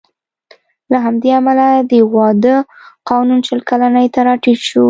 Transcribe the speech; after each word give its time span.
له 0.91 0.97
همدې 1.05 1.29
امله 1.39 1.67
د 1.91 1.91
واده 2.15 2.55
قانون 3.09 3.39
شل 3.47 3.59
کلنۍ 3.69 4.07
ته 4.13 4.19
راټیټ 4.27 4.59
شو 4.69 4.79